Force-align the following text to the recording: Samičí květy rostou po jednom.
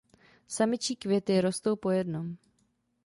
Samičí 0.47 0.95
květy 0.95 1.41
rostou 1.41 1.75
po 1.75 1.89
jednom. 1.89 2.35